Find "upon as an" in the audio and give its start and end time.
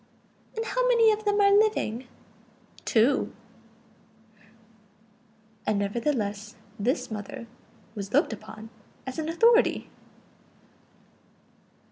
8.33-9.29